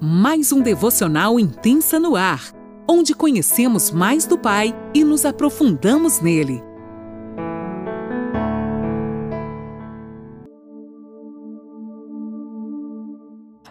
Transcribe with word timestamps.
mais 0.00 0.52
um 0.52 0.62
devocional 0.62 1.40
intensa 1.40 1.98
no 1.98 2.14
ar, 2.14 2.52
onde 2.88 3.14
conhecemos 3.14 3.90
mais 3.90 4.24
do 4.26 4.38
Pai 4.38 4.74
e 4.94 5.02
nos 5.02 5.24
aprofundamos 5.24 6.20
nele. 6.20 6.62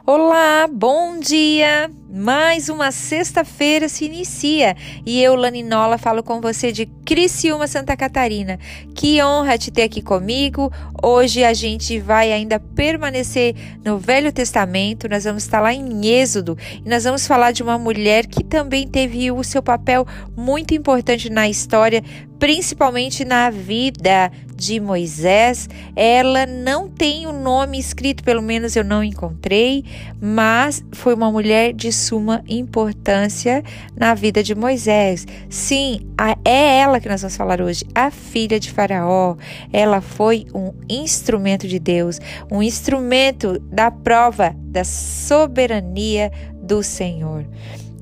Olá, 0.06 0.68
bom 0.72 1.20
dia! 1.20 1.92
Mais 2.18 2.68
uma 2.68 2.92
sexta-feira 2.92 3.88
se 3.88 4.06
inicia 4.06 4.76
e 5.06 5.22
eu, 5.22 5.36
Laninola, 5.36 6.00
falo 6.00 6.24
com 6.24 6.42
você 6.42 6.72
de 6.72 6.88
Criciúma, 7.06 7.68
Santa 7.68 7.96
Catarina. 7.96 8.58
Que 8.96 9.24
honra 9.24 9.56
te 9.56 9.70
ter 9.70 9.84
aqui 9.84 10.02
comigo. 10.02 10.74
Hoje 11.04 11.44
a 11.44 11.54
gente 11.54 12.00
vai 12.00 12.34
ainda 12.34 12.60
permanecer 12.60 13.56
no 13.86 14.00
Velho 14.00 14.32
Testamento, 14.32 15.08
nós 15.08 15.26
vamos 15.26 15.44
estar 15.44 15.60
lá 15.60 15.72
em 15.72 16.08
Êxodo 16.08 16.58
e 16.84 16.90
nós 16.90 17.04
vamos 17.04 17.28
falar 17.28 17.52
de 17.52 17.62
uma 17.62 17.78
mulher 17.78 18.26
que 18.26 18.44
também 18.44 18.88
teve 18.88 19.32
o 19.32 19.44
seu 19.44 19.62
papel 19.62 20.04
muito 20.36 20.74
importante 20.74 21.30
na 21.30 21.48
história, 21.48 22.04
principalmente 22.40 23.24
na 23.24 23.52
vida 23.52 24.32
de 24.56 24.80
Moisés. 24.80 25.70
Ela 25.96 26.46
não 26.48 26.90
tem 26.90 27.28
o 27.28 27.30
um 27.30 27.42
nome 27.42 27.78
escrito, 27.80 28.24
pelo 28.24 28.42
menos 28.42 28.76
eu 28.76 28.84
não 28.84 29.04
encontrei, 29.04 29.86
mas 30.20 30.84
foi 30.92 31.14
uma 31.14 31.32
mulher 31.32 31.74
de 31.74 31.92
suma 32.08 32.42
importância 32.48 33.64
na 33.96 34.14
vida 34.14 34.42
de 34.42 34.56
Moisés. 34.56 35.26
Sim, 35.50 36.00
é 36.46 36.80
ela 36.80 37.00
que 37.00 37.10
nós 37.10 37.22
vamos 37.22 37.36
falar 37.36 37.62
hoje, 37.62 37.86
a 37.94 38.10
filha 38.10 38.60
de 38.60 38.72
Faraó. 38.72 39.36
Ela 39.74 40.00
foi 40.00 40.46
um 40.54 40.74
instrumento 40.90 41.68
de 41.68 41.80
Deus, 41.80 42.20
um 42.50 42.64
instrumento 42.64 43.60
da 43.60 43.92
prova 43.92 44.56
da 44.60 44.84
soberania 44.84 46.32
do 46.62 46.82
Senhor. 46.82 47.46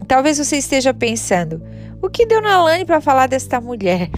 Talvez 0.08 0.38
você 0.38 0.58
esteja 0.58 0.94
pensando, 0.94 1.62
o 2.02 2.10
que 2.10 2.28
deu 2.28 2.42
na 2.42 2.62
Lani 2.62 2.86
para 2.86 3.02
falar 3.02 3.28
desta 3.28 3.60
mulher? 3.60 4.10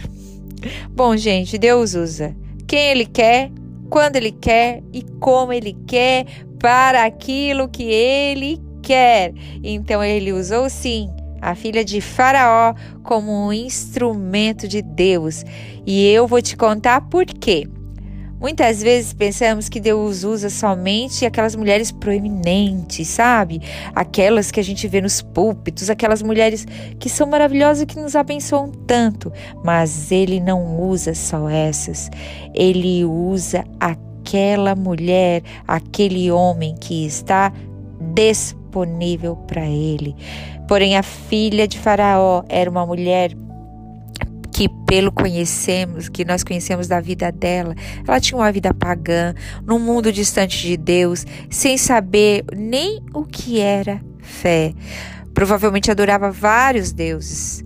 Bom, 0.92 1.16
gente, 1.16 1.58
Deus 1.58 1.94
usa 1.94 2.36
quem 2.68 2.92
Ele 2.92 3.06
quer, 3.06 3.50
quando 3.90 4.18
Ele 4.18 4.34
quer 4.34 4.84
e 4.92 5.02
como 5.20 5.54
Ele 5.54 5.78
quer 5.88 6.26
para 6.60 7.06
aquilo 7.06 7.70
que 7.70 7.84
Ele 7.84 8.67
quer. 8.88 9.34
Então 9.62 10.02
Ele 10.02 10.32
usou 10.32 10.70
sim 10.70 11.10
a 11.42 11.54
filha 11.54 11.84
de 11.84 12.00
Faraó 12.00 12.74
como 13.04 13.32
um 13.32 13.52
instrumento 13.52 14.68
de 14.68 14.82
Deus. 14.82 15.44
E 15.86 16.08
eu 16.08 16.26
vou 16.26 16.42
te 16.42 16.56
contar 16.56 17.02
por 17.02 17.26
quê. 17.26 17.68
Muitas 18.40 18.84
vezes 18.84 19.14
pensamos 19.14 19.68
que 19.68 19.80
Deus 19.80 20.24
usa 20.24 20.50
somente 20.50 21.26
aquelas 21.26 21.56
mulheres 21.56 21.92
proeminentes, 21.92 23.08
sabe? 23.08 23.60
Aquelas 23.96 24.52
que 24.52 24.60
a 24.60 24.64
gente 24.64 24.88
vê 24.88 25.02
nos 25.02 25.24
púlpitos, 25.24 25.90
aquelas 25.90 26.22
mulheres 26.22 26.66
que 27.00 27.10
são 27.10 27.28
maravilhosas 27.28 27.82
e 27.82 27.86
que 27.88 28.00
nos 28.00 28.16
abençoam 28.16 28.72
tanto. 28.86 29.34
Mas 29.66 30.12
Ele 30.12 30.40
não 30.40 30.80
usa 30.80 31.16
só 31.16 31.50
essas. 31.50 32.12
Ele 32.54 33.04
usa 33.04 33.66
aquela 33.80 34.76
mulher, 34.76 35.42
aquele 35.68 36.30
homem 36.30 36.76
que 36.80 37.08
está 37.08 37.52
disponível 38.00 39.36
para 39.36 39.66
Ele. 39.66 40.16
Porém, 40.68 40.98
a 40.98 41.04
filha 41.04 41.68
de 41.68 41.80
Faraó 41.80 42.44
era 42.50 42.70
uma 42.70 42.86
mulher 42.86 43.32
que 44.58 44.68
pelo 44.88 45.12
conhecemos, 45.12 46.10
que 46.10 46.26
nós 46.26 46.44
conhecemos 46.44 46.88
da 46.88 47.00
vida 47.00 47.32
dela, 47.32 47.76
ela 48.08 48.20
tinha 48.20 48.40
uma 48.40 48.52
vida 48.52 48.74
pagã, 48.74 49.36
num 49.64 49.78
mundo 49.78 50.12
distante 50.12 50.60
de 50.60 50.76
Deus, 50.76 51.26
sem 51.48 51.78
saber 51.78 52.44
nem 52.56 53.00
o 53.14 53.24
que 53.24 53.60
era 53.60 54.02
fé. 54.20 54.74
Provavelmente 55.32 55.92
adorava 55.92 56.32
vários 56.32 56.92
deuses 56.92 57.64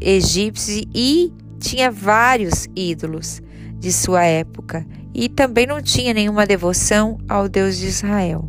egípcios 0.00 0.86
e 0.94 1.30
tinha 1.60 1.90
vários 1.90 2.66
ídolos 2.74 3.42
de 3.78 3.92
sua 3.92 4.24
época 4.24 4.86
e 5.14 5.28
também 5.28 5.66
não 5.66 5.82
tinha 5.82 6.14
nenhuma 6.14 6.46
devoção 6.46 7.18
ao 7.28 7.48
Deus 7.48 7.76
de 7.76 7.86
Israel. 7.86 8.48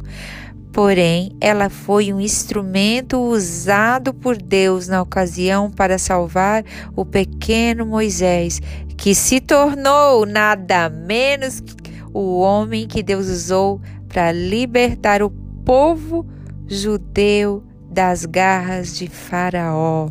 Porém, 0.73 1.37
ela 1.39 1.69
foi 1.69 2.11
um 2.11 2.19
instrumento 2.19 3.19
usado 3.19 4.11
por 4.11 4.35
Deus 4.35 4.87
na 4.87 5.03
ocasião 5.03 5.69
para 5.69 5.99
salvar 5.99 6.65
o 6.95 7.05
pequeno 7.05 7.85
Moisés, 7.85 8.59
que 8.97 9.13
se 9.13 9.39
tornou 9.39 10.25
nada 10.25 10.89
menos 10.89 11.59
que 11.59 11.93
o 12.11 12.39
homem 12.39 12.87
que 12.87 13.03
Deus 13.03 13.27
usou 13.27 13.79
para 14.09 14.31
libertar 14.31 15.21
o 15.21 15.29
povo 15.63 16.25
judeu 16.67 17.63
das 17.91 18.25
garras 18.25 18.97
de 18.97 19.07
Faraó. 19.07 20.09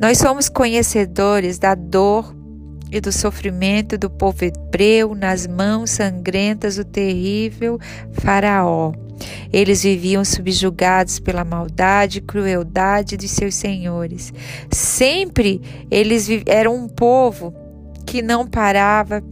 Nós 0.00 0.18
somos 0.18 0.48
conhecedores 0.48 1.60
da 1.60 1.76
dor 1.76 2.34
e 2.90 3.00
do 3.00 3.12
sofrimento 3.12 3.96
do 3.96 4.10
povo 4.10 4.44
hebreu 4.44 5.14
nas 5.14 5.46
mãos 5.46 5.90
sangrentas 5.90 6.74
do 6.74 6.84
terrível 6.84 7.78
Faraó. 8.14 8.92
Eles 9.52 9.82
viviam 9.82 10.24
subjugados 10.24 11.18
pela 11.18 11.44
maldade 11.44 12.18
e 12.18 12.22
crueldade 12.22 13.16
de 13.16 13.28
seus 13.28 13.54
senhores. 13.54 14.32
Sempre 14.70 15.60
eles 15.90 16.28
eram 16.46 16.76
um 16.76 16.88
povo 16.88 17.54
que 18.06 18.22
não 18.22 18.46
parava, 18.46 19.22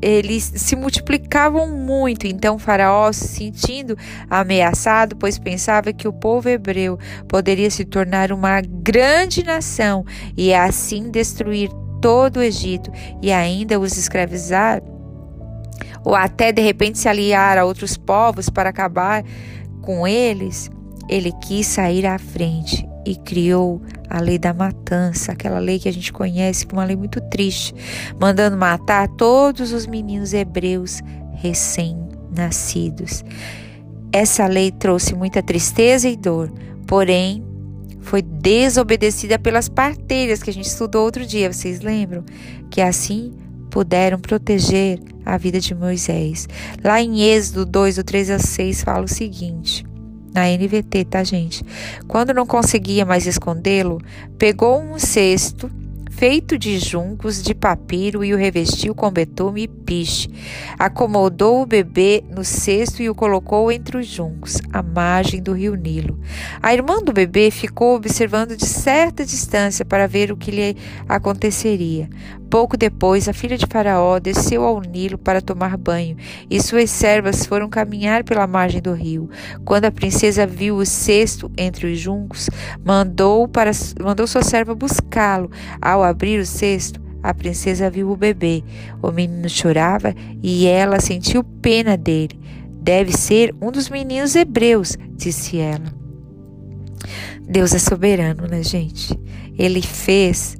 eles 0.00 0.52
se 0.56 0.76
multiplicavam 0.76 1.68
muito. 1.68 2.26
Então, 2.26 2.58
Faraó, 2.58 3.12
se 3.12 3.28
sentindo 3.28 3.96
ameaçado, 4.28 5.16
pois 5.16 5.38
pensava 5.38 5.92
que 5.92 6.08
o 6.08 6.12
povo 6.12 6.48
hebreu 6.48 6.98
poderia 7.28 7.70
se 7.70 7.84
tornar 7.84 8.32
uma 8.32 8.60
grande 8.60 9.42
nação 9.42 10.04
e 10.36 10.52
assim 10.52 11.10
destruir 11.10 11.70
todo 12.00 12.38
o 12.38 12.42
Egito 12.42 12.90
e 13.22 13.32
ainda 13.32 13.80
os 13.80 13.96
escravizar 13.96 14.82
ou 16.06 16.14
até 16.14 16.52
de 16.52 16.62
repente 16.62 17.00
se 17.00 17.08
aliar 17.08 17.58
a 17.58 17.64
outros 17.64 17.96
povos 17.96 18.48
para 18.48 18.70
acabar 18.70 19.24
com 19.82 20.06
eles, 20.06 20.70
ele 21.08 21.32
quis 21.42 21.66
sair 21.66 22.06
à 22.06 22.16
frente 22.16 22.88
e 23.04 23.16
criou 23.16 23.82
a 24.08 24.20
lei 24.20 24.38
da 24.38 24.54
matança, 24.54 25.32
aquela 25.32 25.58
lei 25.58 25.80
que 25.80 25.88
a 25.88 25.92
gente 25.92 26.12
conhece 26.12 26.64
como 26.64 26.80
uma 26.80 26.86
lei 26.86 26.94
muito 26.94 27.20
triste, 27.22 27.74
mandando 28.20 28.56
matar 28.56 29.08
todos 29.16 29.72
os 29.72 29.84
meninos 29.84 30.32
hebreus 30.32 31.00
recém-nascidos. 31.34 33.24
Essa 34.12 34.46
lei 34.46 34.70
trouxe 34.70 35.12
muita 35.12 35.42
tristeza 35.42 36.08
e 36.08 36.16
dor, 36.16 36.52
porém 36.86 37.44
foi 38.00 38.22
desobedecida 38.22 39.40
pelas 39.40 39.68
parteiras 39.68 40.40
que 40.40 40.50
a 40.50 40.52
gente 40.52 40.68
estudou 40.68 41.04
outro 41.04 41.26
dia, 41.26 41.52
vocês 41.52 41.80
lembram? 41.80 42.24
Que 42.70 42.80
assim 42.80 43.32
puderam 43.76 44.18
proteger 44.18 44.98
a 45.22 45.36
vida 45.36 45.60
de 45.60 45.74
Moisés. 45.74 46.48
Lá 46.82 46.98
em 46.98 47.20
Êxodo 47.20 47.66
2, 47.66 47.96
do 47.96 48.04
3 48.04 48.30
a 48.30 48.38
6, 48.38 48.82
fala 48.82 49.04
o 49.04 49.08
seguinte. 49.08 49.84
Na 50.32 50.48
NVT, 50.48 51.04
tá, 51.04 51.22
gente? 51.22 51.62
Quando 52.08 52.32
não 52.32 52.46
conseguia 52.46 53.04
mais 53.04 53.26
escondê-lo, 53.26 54.00
pegou 54.38 54.80
um 54.80 54.98
cesto 54.98 55.70
feito 56.16 56.56
de 56.56 56.78
juncos 56.78 57.42
de 57.42 57.54
papiro 57.54 58.24
e 58.24 58.32
o 58.32 58.38
revestiu 58.38 58.94
com 58.94 59.10
betume 59.10 59.64
e 59.64 59.68
piche. 59.68 60.30
Acomodou 60.78 61.60
o 61.60 61.66
bebê 61.66 62.24
no 62.34 62.42
cesto 62.42 63.02
e 63.02 63.10
o 63.10 63.14
colocou 63.14 63.70
entre 63.70 63.98
os 63.98 64.06
juncos, 64.06 64.56
à 64.72 64.82
margem 64.82 65.42
do 65.42 65.52
rio 65.52 65.74
Nilo. 65.74 66.18
A 66.62 66.72
irmã 66.72 67.02
do 67.02 67.12
bebê 67.12 67.50
ficou 67.50 67.94
observando 67.94 68.56
de 68.56 68.64
certa 68.64 69.26
distância 69.26 69.84
para 69.84 70.06
ver 70.06 70.32
o 70.32 70.36
que 70.38 70.50
lhe 70.50 70.76
aconteceria. 71.06 72.08
Pouco 72.50 72.76
depois, 72.76 73.28
a 73.28 73.32
filha 73.32 73.58
de 73.58 73.66
Faraó 73.66 74.18
desceu 74.20 74.62
ao 74.62 74.80
Nilo 74.80 75.18
para 75.18 75.42
tomar 75.42 75.76
banho 75.76 76.16
e 76.48 76.62
suas 76.62 76.90
servas 76.90 77.44
foram 77.44 77.68
caminhar 77.68 78.22
pela 78.22 78.46
margem 78.46 78.80
do 78.80 78.92
rio. 78.92 79.28
Quando 79.64 79.86
a 79.86 79.90
princesa 79.90 80.46
viu 80.46 80.76
o 80.76 80.86
cesto 80.86 81.50
entre 81.58 81.92
os 81.92 81.98
juncos, 81.98 82.48
mandou, 82.84 83.48
para, 83.48 83.72
mandou 84.00 84.26
sua 84.26 84.42
serva 84.42 84.74
buscá-lo. 84.74 85.50
Ao 85.82 86.04
abrir 86.04 86.38
o 86.38 86.46
cesto, 86.46 87.00
a 87.22 87.34
princesa 87.34 87.90
viu 87.90 88.10
o 88.10 88.16
bebê. 88.16 88.62
O 89.02 89.10
menino 89.10 89.48
chorava 89.48 90.14
e 90.40 90.66
ela 90.66 91.00
sentiu 91.00 91.42
pena 91.42 91.96
dele. 91.96 92.38
Deve 92.80 93.12
ser 93.12 93.52
um 93.60 93.72
dos 93.72 93.88
meninos 93.88 94.36
hebreus, 94.36 94.96
disse 95.16 95.58
ela. 95.58 95.92
Deus 97.48 97.74
é 97.74 97.78
soberano, 97.78 98.46
né, 98.46 98.62
gente? 98.62 99.18
Ele 99.58 99.82
fez 99.82 100.56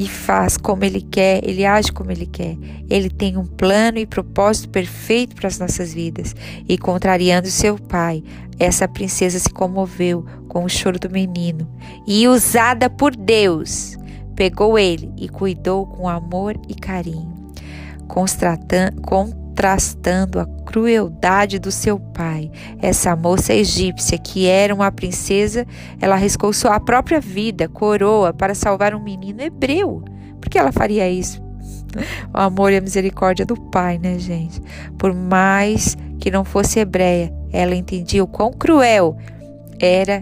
e 0.00 0.08
faz 0.08 0.56
como 0.56 0.82
Ele 0.82 1.02
quer, 1.02 1.46
Ele 1.46 1.66
age 1.66 1.92
como 1.92 2.10
Ele 2.10 2.24
quer. 2.24 2.56
Ele 2.88 3.10
tem 3.10 3.36
um 3.36 3.44
plano 3.44 3.98
e 3.98 4.06
propósito 4.06 4.70
perfeito 4.70 5.36
para 5.36 5.46
as 5.46 5.58
nossas 5.58 5.92
vidas. 5.92 6.34
E 6.66 6.78
contrariando 6.78 7.48
seu 7.48 7.78
pai, 7.78 8.24
essa 8.58 8.88
princesa 8.88 9.38
se 9.38 9.50
comoveu 9.50 10.24
com 10.48 10.64
o 10.64 10.70
choro 10.70 10.98
do 10.98 11.10
menino 11.10 11.70
e, 12.06 12.26
usada 12.26 12.88
por 12.88 13.14
Deus, 13.14 13.98
pegou 14.34 14.78
ele 14.78 15.12
e 15.18 15.28
cuidou 15.28 15.86
com 15.86 16.08
amor 16.08 16.58
e 16.66 16.74
carinho, 16.74 17.34
contrastando 18.08 20.40
a 20.40 20.46
crueldade 20.70 21.58
do 21.58 21.72
seu 21.72 21.98
pai. 21.98 22.48
Essa 22.80 23.16
moça 23.16 23.52
egípcia, 23.52 24.16
que 24.16 24.46
era 24.46 24.72
uma 24.72 24.92
princesa, 24.92 25.66
ela 26.00 26.14
arriscou 26.14 26.52
sua 26.52 26.78
própria 26.78 27.20
vida, 27.20 27.68
coroa, 27.68 28.32
para 28.32 28.54
salvar 28.54 28.94
um 28.94 29.02
menino 29.02 29.42
hebreu. 29.42 30.04
Por 30.40 30.48
que 30.48 30.56
ela 30.56 30.70
faria 30.70 31.10
isso? 31.10 31.42
O 32.32 32.38
amor 32.38 32.72
e 32.72 32.76
a 32.76 32.80
misericórdia 32.80 33.44
do 33.44 33.56
pai, 33.56 33.98
né, 33.98 34.16
gente? 34.16 34.62
Por 34.96 35.12
mais 35.12 35.96
que 36.20 36.30
não 36.30 36.44
fosse 36.44 36.78
hebreia, 36.78 37.34
ela 37.52 37.74
entendia 37.74 38.22
o 38.22 38.28
quão 38.28 38.52
cruel 38.52 39.16
era 39.80 40.20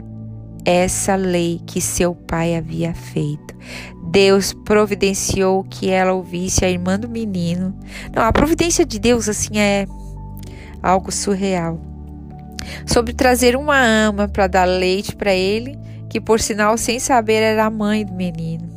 essa 0.64 1.14
lei 1.14 1.60
que 1.66 1.78
seu 1.78 2.14
pai 2.14 2.56
havia 2.56 2.94
feito. 2.94 3.54
Deus 4.10 4.54
providenciou 4.54 5.62
que 5.64 5.90
ela 5.90 6.14
ouvisse 6.14 6.64
a 6.64 6.70
irmã 6.70 6.98
do 6.98 7.06
menino. 7.06 7.78
Não, 8.14 8.22
a 8.22 8.32
providência 8.32 8.86
de 8.86 8.98
Deus 8.98 9.28
assim 9.28 9.58
é 9.58 9.86
algo 10.82 11.12
surreal. 11.12 11.80
Sobre 12.86 13.12
trazer 13.12 13.56
uma 13.56 13.80
ama 13.80 14.28
para 14.28 14.46
dar 14.46 14.64
leite 14.64 15.14
para 15.14 15.32
ele, 15.32 15.78
que 16.08 16.20
por 16.20 16.40
sinal 16.40 16.76
sem 16.76 16.98
saber 16.98 17.42
era 17.42 17.64
a 17.64 17.70
mãe 17.70 18.04
do 18.04 18.12
menino. 18.12 18.68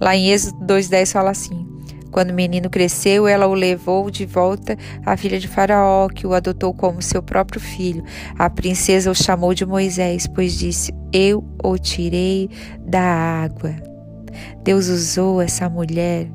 Lá 0.00 0.14
em 0.14 0.30
Êxodo 0.30 0.64
2:10 0.64 1.12
fala 1.12 1.30
assim: 1.30 1.72
quando 2.12 2.30
o 2.30 2.34
menino 2.34 2.68
cresceu, 2.68 3.26
ela 3.26 3.46
o 3.46 3.54
levou 3.54 4.10
de 4.10 4.26
volta 4.26 4.76
à 5.04 5.16
filha 5.16 5.40
de 5.40 5.48
Faraó, 5.48 6.08
que 6.08 6.26
o 6.26 6.34
adotou 6.34 6.74
como 6.74 7.00
seu 7.00 7.22
próprio 7.22 7.58
filho. 7.58 8.04
A 8.38 8.50
princesa 8.50 9.10
o 9.10 9.14
chamou 9.14 9.54
de 9.54 9.64
Moisés, 9.64 10.26
pois 10.26 10.52
disse: 10.52 10.92
Eu 11.10 11.42
o 11.64 11.78
tirei 11.78 12.50
da 12.84 13.00
água. 13.00 13.74
Deus 14.62 14.88
usou 14.88 15.40
essa 15.40 15.70
mulher, 15.70 16.28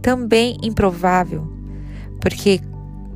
também 0.00 0.56
improvável, 0.62 1.46
porque 2.20 2.60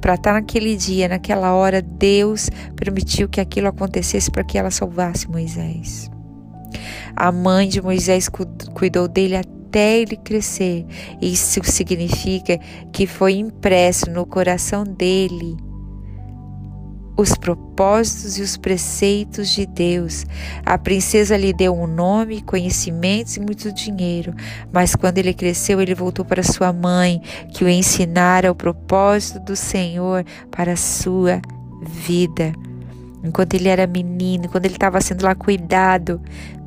para 0.03 0.15
estar 0.15 0.35
naquele 0.35 0.77
dia, 0.77 1.09
naquela 1.09 1.55
hora, 1.55 1.81
Deus 1.81 2.51
permitiu 2.77 3.27
que 3.27 3.41
aquilo 3.41 3.69
acontecesse 3.69 4.31
para 4.31 4.45
que 4.45 4.59
ela 4.59 4.71
salvasse 4.71 5.31
Moisés. 5.31 6.11
A 7.17 7.33
mãe 7.33 7.69
de 7.69 7.81
Moisés 7.81 8.29
cuidou 8.75 9.09
dele 9.09 9.37
até 9.37 9.63
até 9.73 10.01
ele 10.01 10.17
crescer. 10.19 10.85
Isso 11.21 11.61
significa 11.65 12.59
que 12.93 13.07
foi 13.07 13.37
impresso 13.37 14.11
no 14.11 14.27
coração 14.27 14.85
dele 14.85 15.57
os 17.17 17.35
propósitos 17.35 18.39
e 18.39 18.43
os 18.43 18.57
preceitos 18.57 19.51
de 19.51 19.67
Deus. 19.67 20.25
A 20.65 20.79
princesa 20.79 21.37
lhe 21.37 21.53
deu 21.53 21.75
um 21.75 21.87
nome, 21.87 22.43
conhecimentos 22.43 23.37
e 23.37 23.41
muito 23.41 23.73
dinheiro, 23.73 24.35
mas 24.73 24.95
quando 24.95 25.19
ele 25.19 25.35
cresceu, 25.35 25.81
ele 25.81 25.95
voltou 25.95 26.25
para 26.25 26.43
sua 26.43 26.73
mãe, 26.73 27.21
que 27.53 27.65
o 27.65 27.69
ensinara 27.69 28.51
o 28.51 28.55
propósito 28.55 29.41
do 29.41 29.57
Senhor 29.57 30.25
para 30.51 30.73
a 30.73 30.77
sua 30.77 31.41
vida. 31.83 32.53
Enquanto 33.23 33.55
ele 33.55 33.69
era 33.69 33.87
menino, 33.87 34.49
quando 34.49 34.65
ele 34.65 34.75
estava 34.75 35.01
sendo 35.01 35.25
lá 35.25 35.35
cuidado 35.35 36.21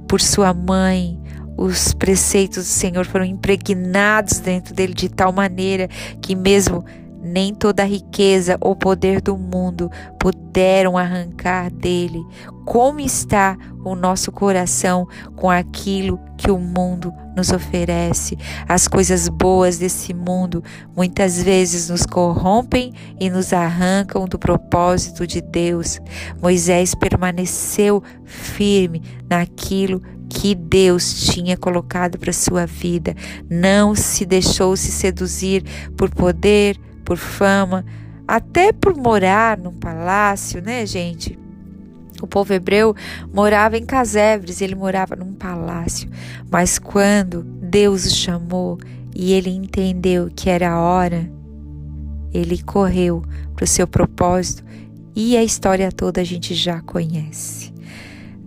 por 0.07 0.21
sua 0.21 0.53
mãe, 0.53 1.19
os 1.57 1.94
preceitos 1.94 2.65
do 2.65 2.69
Senhor 2.69 3.06
foram 3.06 3.25
impregnados 3.25 4.39
dentro 4.39 4.74
dele 4.74 4.94
de 4.94 5.09
tal 5.09 5.31
maneira 5.31 5.89
que, 6.21 6.36
mesmo 6.36 6.83
nem 7.25 7.56
toda 7.56 7.81
a 7.81 7.88
riqueza 7.88 8.56
ou 8.62 8.75
poder 8.75 9.19
do 9.19 9.36
mundo 9.36 9.89
puderam 10.19 10.95
arrancar 10.95 11.72
dele. 11.72 12.24
Como 12.63 13.00
está 13.00 13.57
o 13.83 13.95
nosso 13.95 14.31
coração 14.31 15.07
com 15.36 15.50
aquilo 15.50 16.19
que 16.38 16.51
o 16.51 16.60
mundo 16.60 17.12
nos 17.36 17.51
oferece? 17.51 18.38
As 18.68 18.88
coisas 18.88 19.27
boas 19.27 19.80
desse 19.80 20.13
mundo 20.13 20.63
muitas 20.95 21.42
vezes 21.42 21.89
nos 21.89 22.06
corrompem 22.06 22.94
e 23.19 23.30
nos 23.30 23.51
arrancam 23.51 24.28
do 24.28 24.38
propósito 24.38 25.25
de 25.25 25.42
Deus. 25.42 26.00
Moisés 26.39 26.94
permaneceu 26.94 28.04
firme 28.24 29.01
naquilo 29.28 30.01
que 30.30 30.54
Deus 30.54 31.31
tinha 31.31 31.57
colocado 31.57 32.18
para 32.19 32.33
sua 32.33 32.66
vida. 32.66 33.16
Não 33.50 33.95
se 33.95 34.25
deixou 34.25 34.75
se 34.75 34.92
seduzir 34.92 35.63
por 35.98 36.10
poder, 36.10 36.78
por 37.06 37.16
fama, 37.16 37.86
até 38.28 38.74
por 38.74 38.98
morar 38.98 39.57
num 39.57 39.72
palácio, 39.72 40.62
né, 40.62 40.86
gente? 40.86 41.38
O 42.22 42.28
povo 42.28 42.54
hebreu 42.54 42.96
morava 43.31 43.78
em 43.78 43.86
casebres, 43.86 44.60
ele 44.60 44.74
morava 44.74 45.16
num 45.16 45.34
palácio. 45.34 46.10
Mas 46.50 46.80
quando 46.80 47.44
Deus 47.44 48.06
o 48.06 48.10
chamou 48.10 48.80
e 49.13 49.34
ele 49.34 49.50
entendeu 49.50 50.30
que 50.36 50.50
era 50.50 50.72
a 50.72 50.80
hora, 50.81 51.30
ele 52.34 52.62
correu 52.63 53.24
para 53.56 53.63
o 53.63 53.68
seu 53.68 53.88
propósito 53.88 54.63
e 55.16 55.38
a 55.38 55.44
história 55.44 55.92
toda 55.92 56.22
a 56.22 56.24
gente 56.24 56.54
já 56.54 56.81
conhece. 56.81 57.74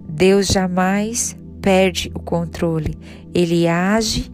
Deus 0.09 0.49
jamais 0.49 1.37
perde 1.63 2.11
o 2.15 2.19
controle. 2.19 2.99
Ele 3.35 3.69
age 3.69 4.31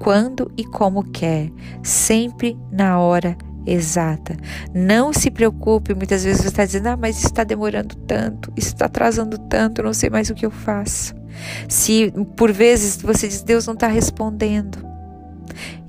quando 0.00 0.50
e 0.56 0.64
como 0.64 1.02
quer, 1.02 1.50
sempre 1.82 2.56
na 2.70 2.98
hora 2.98 3.36
exata. 3.66 4.36
Não 4.74 5.12
se 5.12 5.30
preocupe, 5.30 5.94
muitas 5.94 6.24
vezes 6.24 6.42
você 6.42 6.48
está 6.48 6.64
dizendo, 6.64 6.88
ah, 6.88 6.96
mas 6.96 7.16
isso 7.16 7.26
está 7.26 7.44
demorando 7.44 7.94
tanto, 7.96 8.52
isso 8.56 8.68
está 8.68 8.86
atrasando 8.86 9.38
tanto, 9.38 9.82
não 9.82 9.94
sei 9.94 10.10
mais 10.10 10.30
o 10.30 10.34
que 10.34 10.44
eu 10.44 10.50
faço. 10.50 11.14
Se 11.68 12.12
por 12.36 12.52
vezes 12.52 13.00
você 13.00 13.26
diz, 13.26 13.42
Deus 13.42 13.66
não 13.66 13.74
está 13.74 13.88
respondendo. 13.88 14.78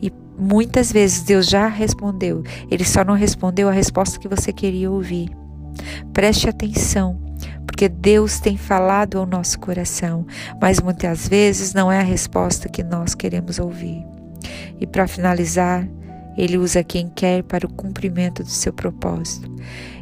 E 0.01 0.11
muitas 0.37 0.91
vezes 0.91 1.23
Deus 1.23 1.47
já 1.47 1.67
respondeu, 1.67 2.43
Ele 2.69 2.85
só 2.85 3.03
não 3.03 3.13
respondeu 3.13 3.67
a 3.69 3.71
resposta 3.71 4.19
que 4.19 4.27
você 4.27 4.53
queria 4.53 4.89
ouvir. 4.89 5.29
Preste 6.13 6.49
atenção 6.49 7.24
porque 7.65 7.89
Deus 7.89 8.39
tem 8.39 8.57
falado 8.57 9.17
ao 9.17 9.25
nosso 9.25 9.59
coração, 9.59 10.25
mas 10.61 10.79
muitas 10.79 11.27
vezes 11.27 11.73
não 11.73 11.91
é 11.91 11.99
a 11.99 12.03
resposta 12.03 12.69
que 12.69 12.83
nós 12.83 13.15
queremos 13.15 13.59
ouvir. 13.59 14.05
E 14.79 14.85
para 14.85 15.07
finalizar, 15.07 15.87
ele 16.37 16.57
usa 16.57 16.83
quem 16.83 17.09
quer 17.09 17.43
para 17.43 17.65
o 17.65 17.73
cumprimento 17.73 18.43
do 18.43 18.49
seu 18.49 18.73
propósito. 18.73 19.49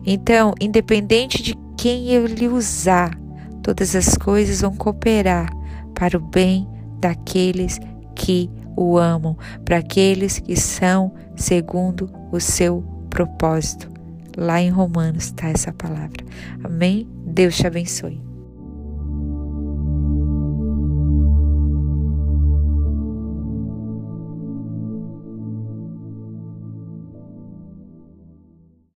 Então, 0.06 0.54
independente 0.60 1.42
de 1.42 1.56
quem 1.77 2.10
ele 2.10 2.48
usar, 2.48 3.18
todas 3.62 3.95
as 3.95 4.18
coisas 4.18 4.62
vão 4.62 4.75
cooperar 4.75 5.50
para 5.94 6.18
o 6.18 6.21
bem 6.21 6.68
daqueles 7.00 7.80
que 8.15 8.50
o 8.75 8.98
amam, 8.98 9.38
para 9.63 9.77
aqueles 9.77 10.39
que 10.39 10.56
são 10.56 11.13
segundo 11.36 12.10
o 12.31 12.39
seu 12.39 12.83
propósito. 13.10 13.93
Lá 14.38 14.62
em 14.62 14.69
Romanos 14.69 15.25
está 15.25 15.50
essa 15.50 15.71
palavra. 15.71 16.25
Amém? 16.63 17.07
Deus 17.25 17.55
te 17.55 17.67
abençoe. 17.67 18.33